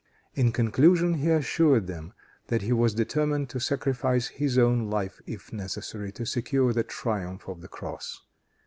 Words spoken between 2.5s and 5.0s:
he was determined to sacrifice his own